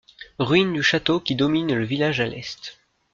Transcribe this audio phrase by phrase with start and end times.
[0.39, 2.79] Ruines du château qui domine le village à l'est.